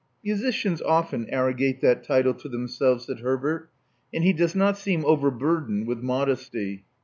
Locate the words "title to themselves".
2.03-3.05